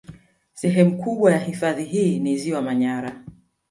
Sehemu 0.53 0.97
kubwa 0.97 1.31
ya 1.31 1.37
hifadhi 1.39 1.83
hii 1.85 2.19
ni 2.19 2.37
ziwa 2.37 2.61
Manyara 2.61 3.23